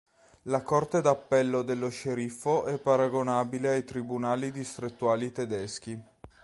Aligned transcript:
La 0.45 0.63
Corte 0.63 0.99
d'appello 0.99 1.61
dello 1.61 1.89
sceriffo 1.89 2.65
è 2.65 2.79
paragonabile 2.79 3.69
ai 3.69 3.83
tribunali 3.83 4.51
distrettuali 4.51 5.31
tedeschi. 5.31 6.01